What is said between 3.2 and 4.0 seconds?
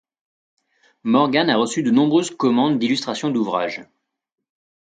d'ouvrages.